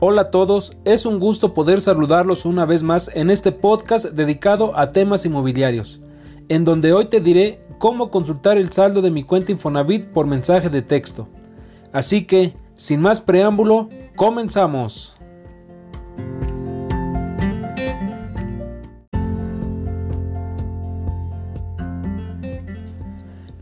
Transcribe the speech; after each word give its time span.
Hola 0.00 0.22
a 0.22 0.30
todos, 0.30 0.76
es 0.84 1.06
un 1.06 1.18
gusto 1.18 1.54
poder 1.54 1.80
saludarlos 1.80 2.44
una 2.44 2.64
vez 2.64 2.84
más 2.84 3.10
en 3.16 3.30
este 3.30 3.50
podcast 3.50 4.04
dedicado 4.04 4.78
a 4.78 4.92
temas 4.92 5.26
inmobiliarios, 5.26 6.00
en 6.48 6.64
donde 6.64 6.92
hoy 6.92 7.06
te 7.06 7.20
diré 7.20 7.66
cómo 7.78 8.08
consultar 8.08 8.58
el 8.58 8.72
saldo 8.72 9.02
de 9.02 9.10
mi 9.10 9.24
cuenta 9.24 9.50
Infonavit 9.50 10.06
por 10.06 10.28
mensaje 10.28 10.68
de 10.68 10.82
texto. 10.82 11.26
Así 11.92 12.22
que, 12.22 12.54
sin 12.76 13.00
más 13.00 13.20
preámbulo, 13.20 13.88
comenzamos. 14.14 15.16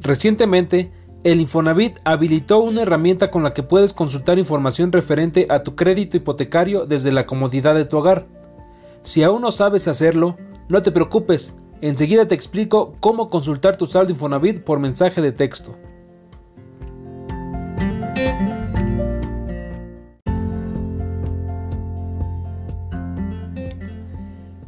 Recientemente, 0.03 0.93
el 1.33 1.41
Infonavit 1.41 1.99
habilitó 2.05 2.61
una 2.61 2.83
herramienta 2.83 3.33
con 3.33 3.43
la 3.43 3.53
que 3.53 3.65
puedes 3.65 3.93
consultar 3.93 4.39
información 4.39 4.93
referente 4.93 5.49
a 5.51 5.65
tu 5.65 5.75
crédito 5.75 6.17
hipotecario 6.17 6.87
desde 6.87 7.11
la 7.11 7.27
comodidad 7.27 7.75
de 7.75 7.85
tu 7.85 7.97
hogar. 7.97 8.29
Si 9.03 9.25
aún 9.25 9.43
no 9.43 9.51
sabes 9.51 9.89
hacerlo, 9.89 10.37
no 10.69 10.85
te 10.85 10.93
preocupes, 10.93 11.53
enseguida 11.81 12.29
te 12.29 12.37
explico 12.37 12.95
cómo 13.01 13.29
consultar 13.29 13.77
tu 13.77 13.87
saldo 13.87 14.13
Infonavit 14.13 14.63
por 14.63 14.79
mensaje 14.79 15.21
de 15.21 15.33
texto. 15.33 15.73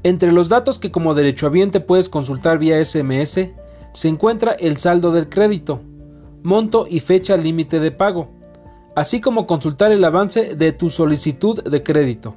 Entre 0.02 0.32
los 0.32 0.48
datos 0.48 0.80
que 0.80 0.90
como 0.90 1.15
derechohabiente 1.15 1.79
puedes 1.79 2.09
consultar 2.09 2.59
vía 2.59 2.84
SMS, 2.84 3.51
se 3.93 4.09
encuentra 4.09 4.54
el 4.54 4.79
saldo 4.79 5.12
del 5.12 5.29
crédito, 5.29 5.82
monto 6.42 6.87
y 6.88 7.01
fecha 7.01 7.37
límite 7.37 7.80
de 7.80 7.91
pago, 7.91 8.30
así 8.95 9.20
como 9.20 9.46
consultar 9.46 9.92
el 9.92 10.05
avance 10.05 10.55
de 10.55 10.73
tu 10.73 10.90
solicitud 10.90 11.62
de 11.62 11.82
crédito. 11.82 12.35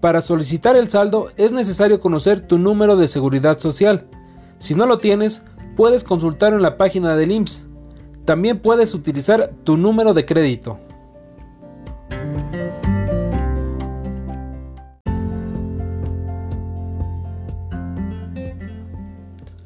Para 0.00 0.20
solicitar 0.20 0.76
el 0.76 0.90
saldo 0.90 1.28
es 1.36 1.52
necesario 1.52 2.00
conocer 2.00 2.40
tu 2.42 2.58
número 2.58 2.96
de 2.96 3.08
seguridad 3.08 3.58
social. 3.58 4.06
Si 4.58 4.74
no 4.74 4.86
lo 4.86 4.98
tienes, 4.98 5.42
puedes 5.76 6.04
consultarlo 6.04 6.58
en 6.58 6.62
la 6.62 6.76
página 6.76 7.16
del 7.16 7.32
IMSS. 7.32 7.66
También 8.24 8.60
puedes 8.60 8.94
utilizar 8.94 9.52
tu 9.64 9.76
número 9.76 10.12
de 10.14 10.24
crédito. 10.24 10.78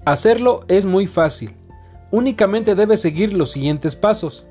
Hacerlo 0.05 0.61
es 0.69 0.87
muy 0.87 1.07
fácil. 1.07 1.58
Únicamente 2.11 2.75
debes 2.75 3.01
seguir 3.01 3.35
los 3.35 3.51
siguientes 3.51 3.95
pasos. 3.95 4.47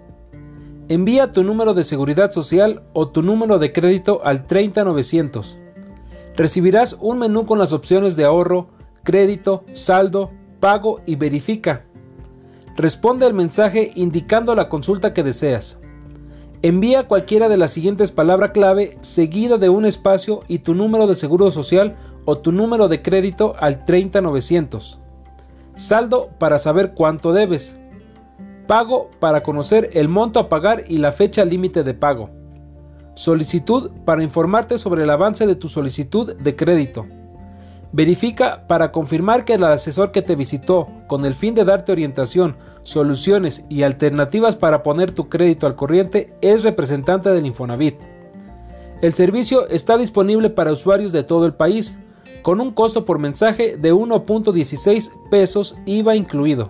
Envía 0.90 1.32
tu 1.32 1.44
número 1.44 1.74
de 1.74 1.84
seguridad 1.84 2.32
social 2.32 2.84
o 2.94 3.10
tu 3.10 3.24
número 3.24 3.58
de 3.58 3.74
crédito 3.74 4.22
al 4.24 4.46
30900. 4.46 5.58
Recibirás 6.36 6.98
un 7.02 7.18
menú 7.18 7.46
con 7.46 7.58
las 7.58 7.74
opciones 7.74 8.16
de 8.16 8.26
ahorro, 8.26 8.68
crédito, 9.04 9.66
saldo, 9.74 10.32
pago 10.60 11.02
y 11.06 11.16
verifica. 11.16 11.84
Responde 12.76 13.26
al 13.26 13.34
mensaje 13.34 13.92
indicando 13.96 14.54
la 14.54 14.70
consulta 14.70 15.14
que 15.14 15.24
deseas. 15.24 15.80
Envía 16.62 17.08
cualquiera 17.08 17.50
de 17.50 17.58
las 17.58 17.72
siguientes 17.72 18.12
palabras 18.12 18.52
clave 18.52 18.98
seguida 19.02 19.58
de 19.58 19.70
un 19.70 19.86
espacio 19.86 20.42
y 20.48 20.60
tu 20.60 20.76
número 20.76 21.08
de 21.08 21.16
seguro 21.16 21.50
social 21.50 21.98
o 22.26 22.38
tu 22.38 22.52
número 22.52 22.88
de 22.88 23.02
crédito 23.02 23.56
al 23.60 23.84
30900. 23.86 25.00
Saldo 25.78 26.32
para 26.40 26.58
saber 26.58 26.94
cuánto 26.96 27.34
debes. 27.34 27.78
Pago 28.66 29.12
para 29.20 29.44
conocer 29.44 29.92
el 29.94 30.10
monto 30.10 30.40
a 30.40 30.50
pagar 30.50 30.84
y 30.88 30.98
la 30.98 31.12
fecha 31.12 31.46
límite 31.46 31.84
de 31.84 31.94
pago. 31.94 32.32
Solicitud 33.14 33.92
para 34.04 34.24
informarte 34.24 34.80
sobre 34.80 35.04
el 35.04 35.10
avance 35.12 35.46
de 35.46 35.56
tu 35.56 35.70
solicitud 35.70 36.36
de 36.36 36.56
crédito. 36.56 37.06
Verifica 37.92 38.68
para 38.68 38.92
confirmar 38.92 39.46
que 39.46 39.54
el 39.54 39.64
asesor 39.64 40.12
que 40.12 40.24
te 40.24 40.36
visitó 40.36 40.88
con 41.06 41.26
el 41.26 41.36
fin 41.36 41.54
de 41.54 41.64
darte 41.64 41.92
orientación, 41.92 42.58
soluciones 42.82 43.64
y 43.70 43.84
alternativas 43.84 44.56
para 44.56 44.82
poner 44.82 45.12
tu 45.12 45.30
crédito 45.30 45.68
al 45.68 45.76
corriente 45.76 46.34
es 46.42 46.64
representante 46.64 47.30
del 47.30 47.46
Infonavit. 47.46 48.00
El 49.04 49.14
servicio 49.14 49.68
está 49.70 49.96
disponible 49.96 50.50
para 50.50 50.72
usuarios 50.72 51.12
de 51.12 51.24
todo 51.24 51.46
el 51.46 51.54
país 51.54 52.00
con 52.42 52.62
un 52.62 52.72
costo 52.72 53.06
por 53.06 53.20
mensaje 53.20 53.78
de 53.78 53.94
1.16 53.94 55.30
pesos 55.30 55.76
IVA 55.86 56.16
incluido. 56.16 56.70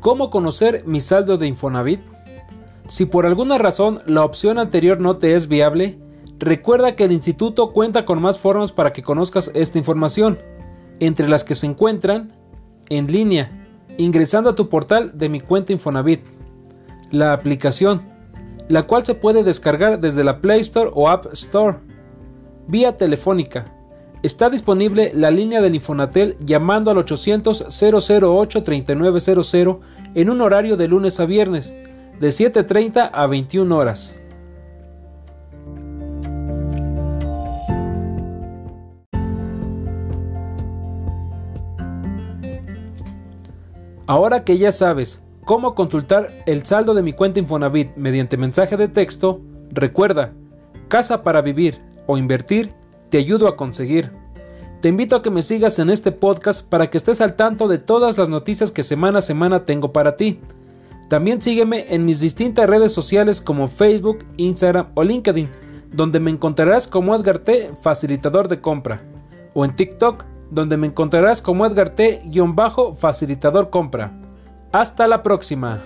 ¿Cómo 0.00 0.30
conocer 0.30 0.82
mi 0.84 1.00
saldo 1.00 1.38
de 1.38 1.46
Infonavit? 1.46 2.00
Si 2.88 3.06
por 3.06 3.24
alguna 3.24 3.56
razón 3.56 4.02
la 4.04 4.24
opción 4.24 4.58
anterior 4.58 5.00
no 5.00 5.16
te 5.16 5.36
es 5.36 5.46
viable, 5.46 5.96
recuerda 6.40 6.96
que 6.96 7.04
el 7.04 7.12
instituto 7.12 7.72
cuenta 7.72 8.04
con 8.04 8.20
más 8.20 8.36
formas 8.36 8.72
para 8.72 8.92
que 8.92 9.04
conozcas 9.04 9.52
esta 9.54 9.78
información, 9.78 10.40
entre 10.98 11.28
las 11.28 11.44
que 11.44 11.54
se 11.54 11.66
encuentran 11.66 12.32
en 12.88 13.06
línea, 13.06 13.61
ingresando 13.98 14.50
a 14.50 14.54
tu 14.54 14.68
portal 14.68 15.12
de 15.14 15.28
mi 15.28 15.40
cuenta 15.40 15.72
Infonavit, 15.72 16.20
la 17.10 17.32
aplicación, 17.32 18.02
la 18.68 18.84
cual 18.84 19.04
se 19.04 19.14
puede 19.14 19.42
descargar 19.42 20.00
desde 20.00 20.24
la 20.24 20.40
Play 20.40 20.60
Store 20.60 20.90
o 20.94 21.08
App 21.08 21.32
Store, 21.32 21.78
vía 22.68 22.96
telefónica. 22.96 23.66
Está 24.22 24.50
disponible 24.50 25.10
la 25.14 25.30
línea 25.30 25.60
del 25.60 25.74
Infonatel 25.74 26.36
llamando 26.38 26.90
al 26.90 26.98
800 26.98 27.66
008 27.68 28.62
3900 28.62 29.78
en 30.14 30.30
un 30.30 30.40
horario 30.40 30.76
de 30.76 30.88
lunes 30.88 31.18
a 31.18 31.26
viernes, 31.26 31.74
de 32.20 32.28
7.30 32.28 33.10
a 33.12 33.26
21 33.26 33.76
horas. 33.76 34.21
Ahora 44.12 44.44
que 44.44 44.58
ya 44.58 44.72
sabes 44.72 45.22
cómo 45.46 45.74
consultar 45.74 46.28
el 46.44 46.66
saldo 46.66 46.92
de 46.92 47.02
mi 47.02 47.14
cuenta 47.14 47.40
Infonavit 47.40 47.96
mediante 47.96 48.36
mensaje 48.36 48.76
de 48.76 48.86
texto, 48.86 49.40
recuerda, 49.70 50.34
casa 50.88 51.22
para 51.22 51.40
vivir 51.40 51.80
o 52.06 52.18
invertir, 52.18 52.74
te 53.08 53.16
ayudo 53.16 53.48
a 53.48 53.56
conseguir. 53.56 54.12
Te 54.82 54.90
invito 54.90 55.16
a 55.16 55.22
que 55.22 55.30
me 55.30 55.40
sigas 55.40 55.78
en 55.78 55.88
este 55.88 56.12
podcast 56.12 56.68
para 56.68 56.90
que 56.90 56.98
estés 56.98 57.22
al 57.22 57.36
tanto 57.36 57.68
de 57.68 57.78
todas 57.78 58.18
las 58.18 58.28
noticias 58.28 58.70
que 58.70 58.82
semana 58.82 59.20
a 59.20 59.22
semana 59.22 59.64
tengo 59.64 59.94
para 59.94 60.18
ti. 60.18 60.40
También 61.08 61.40
sígueme 61.40 61.86
en 61.88 62.04
mis 62.04 62.20
distintas 62.20 62.68
redes 62.68 62.92
sociales 62.92 63.40
como 63.40 63.66
Facebook, 63.66 64.26
Instagram 64.36 64.88
o 64.92 65.04
LinkedIn, 65.04 65.48
donde 65.90 66.20
me 66.20 66.30
encontrarás 66.30 66.86
como 66.86 67.14
Edgar 67.16 67.38
T, 67.38 67.70
facilitador 67.80 68.48
de 68.48 68.60
compra, 68.60 69.00
o 69.54 69.64
en 69.64 69.74
TikTok, 69.74 70.26
donde 70.52 70.76
me 70.76 70.86
encontrarás 70.86 71.40
como 71.40 71.64
Edgar 71.64 71.90
T-facilitador 71.90 73.70
compra. 73.70 74.12
Hasta 74.70 75.06
la 75.06 75.22
próxima. 75.22 75.82